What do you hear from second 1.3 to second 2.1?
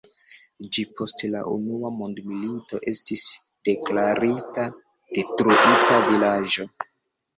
la Unua